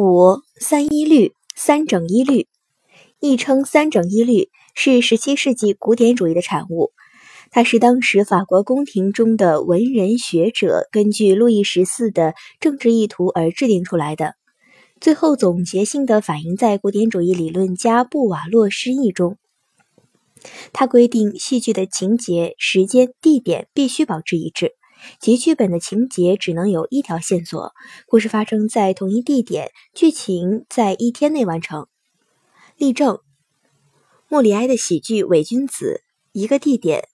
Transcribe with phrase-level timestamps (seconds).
[0.00, 2.46] 五三一律，三整一律，
[3.18, 6.92] 亦称三整一律，是十七世纪古典主义的产物。
[7.50, 14.36] 它是当时法国宫廷中的文人学者根据路易十四的政治意图而制定出来的，
[15.00, 19.36] 最后总结性的反映在古典主义理论家布瓦洛诗意中。
[20.72, 24.76] 它规定戏剧的情节、时间、地点必须保持一致。
[25.20, 27.72] 即剧本的情节只能有一条线索，
[28.06, 31.86] 故事发生在同一地点，剧情在一天内完成。
[32.76, 33.20] 例证：
[34.28, 37.08] 莫里埃的喜剧《伪君子》，一个地点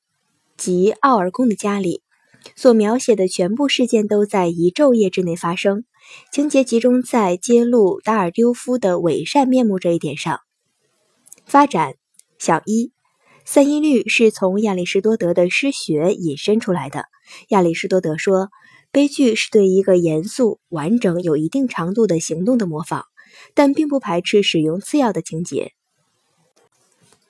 [0.56, 2.02] 即奥尔宫的家里，
[2.56, 5.84] 所描写的全部事件都在一昼夜之内发生，
[6.30, 10.40] 情节集中在揭露达尔丢夫的伪善面目这一点上。
[11.44, 11.94] 发展
[12.38, 12.92] 小一，
[13.46, 17.04] 三一律是从亚里士多德的诗学引申出来的。
[17.48, 18.48] 亚里士多德说，
[18.90, 23.04] 悲剧是对一个严肃、完整、有一定长度的行动的模仿，
[23.52, 25.72] 但并不排斥使用次要的情节。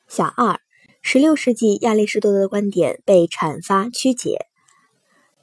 [0.07, 0.61] 小二，
[1.03, 4.47] 十六世纪亚里士多德的观点被阐发曲解。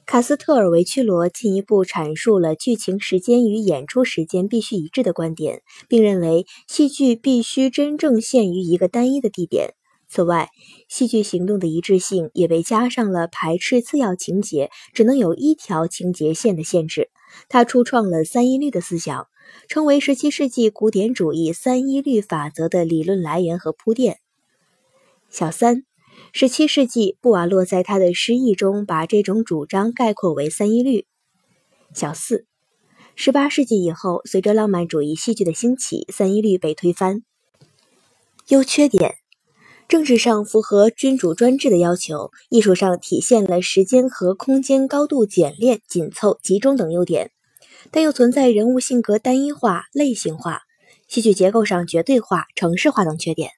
[0.06, 9.74] 卡斯特尔维屈罗进一步阐述了剧情时间与演出时间必须一致的观点，并认为戏剧必须真正限于一个单一的地点。
[10.12, 10.50] 此外，
[10.90, 17.08] 戏剧行动的一致性也被加上了排斥次要情节，只能有一条情节线的限制。
[17.48, 19.26] 他初创了三一律的思想，
[19.68, 24.18] 成为十七世纪古典主义三一律法则的理论来源和铺垫。
[25.30, 25.84] 小三，
[26.34, 31.06] 十七世纪布瓦洛在他的诗意中把这种主张概括为三一律。
[31.94, 32.44] 小四，
[33.16, 37.22] 十八世纪以后，随着浪漫主义戏剧的兴起，三一律被推翻。
[38.48, 39.21] 优缺点。
[39.92, 47.30] 政治上符合君主专制的要求，艺术上体现了时间和空间高度简练、紧凑、集中等优点，
[47.90, 50.62] 但又存在人物性格单一化、类型化、
[51.08, 53.50] 戏剧结构上绝对化、程式化等缺点。